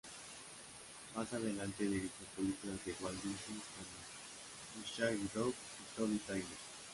Más 1.15 1.31
adelante 1.31 1.83
dirigió 1.83 2.09
películas 2.35 2.83
de 2.83 2.95
Walt 3.01 3.21
Disney 3.21 3.61
como 3.77 4.81
"The 4.83 4.89
Shaggy 4.89 5.29
Dog" 5.35 5.53
y 5.53 5.95
"Toby 5.95 6.17
Tyler". 6.25 6.57